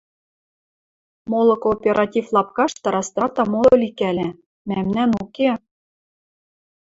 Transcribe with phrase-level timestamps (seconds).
[1.31, 4.29] Молы кооператив лапкашты растрата моло ликӓлӓ,
[4.67, 5.51] мӓмнӓн уке.